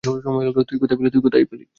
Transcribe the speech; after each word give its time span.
তুই 0.03 0.79
কোথায় 1.21 1.45
পেলি? 1.45 1.65